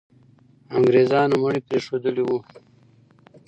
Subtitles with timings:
[0.77, 2.39] انګریزان مړي پرېښودلي وو.